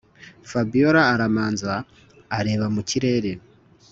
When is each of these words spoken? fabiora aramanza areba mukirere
fabiora 0.49 1.01
aramanza 1.13 1.73
areba 2.37 2.65
mukirere 2.75 3.31